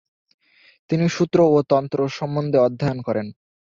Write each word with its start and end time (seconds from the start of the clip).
তিনি 0.89 1.05
সূত্র 1.15 1.39
ও 1.49 1.57
তন্ত্র 1.71 1.99
সম্বন্ধে 2.17 2.57
অধ্যয়ন 2.59 2.99
করেন। 3.07 3.27